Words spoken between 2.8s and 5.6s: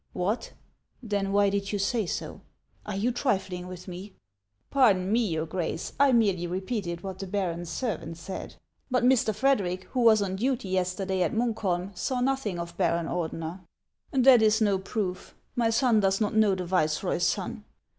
Are you trifling with me?"" Pardon me, your